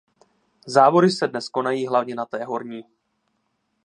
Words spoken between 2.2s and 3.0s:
té horní.